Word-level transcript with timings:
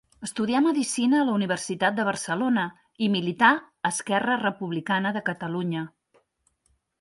Estudià 0.25 0.59
medicina 0.67 1.17
a 1.17 1.25
la 1.27 1.35
Universitat 1.39 1.99
de 1.99 2.05
Barcelona 2.07 2.63
i 3.09 3.11
milità 3.17 3.51
a 3.59 3.91
Esquerra 3.93 4.39
Republicana 4.47 5.13
de 5.19 5.23
Catalunya. 5.29 5.85